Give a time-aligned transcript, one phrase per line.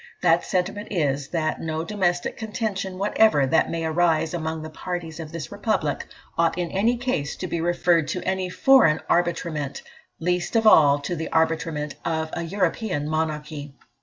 [0.21, 5.31] That sentiment is, that no domestic contention whatever that may arise among the parties of
[5.31, 6.07] this republic
[6.39, 9.83] ought in any case to be referred to any foreign arbitrament,
[10.19, 13.75] least of all to the arbitrament of a European monarchy."